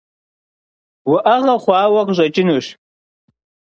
[1.11, 2.65] УӀэгъэ хъуауэ къыщӀэкӀынущ.